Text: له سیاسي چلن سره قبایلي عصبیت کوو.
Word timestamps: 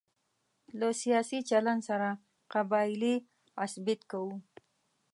له 0.79 0.87
سیاسي 1.01 1.39
چلن 1.49 1.77
سره 1.89 2.09
قبایلي 2.53 3.15
عصبیت 3.63 4.01
کوو. 4.11 4.33